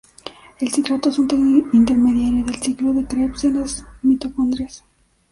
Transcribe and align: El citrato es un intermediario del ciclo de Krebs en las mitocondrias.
El 0.59 0.69
citrato 0.71 1.09
es 1.09 1.19
un 1.19 1.69
intermediario 1.73 2.43
del 2.43 2.55
ciclo 2.59 2.91
de 2.91 3.05
Krebs 3.05 3.43
en 3.43 3.59
las 3.59 3.85
mitocondrias. 4.01 4.83